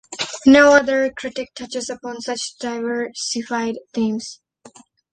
No 0.47 0.73
other 0.75 1.11
critic 1.11 1.53
touches 1.53 1.87
upon 1.87 2.21
such 2.21 2.57
diversified 2.59 3.75
themes. 3.93 4.39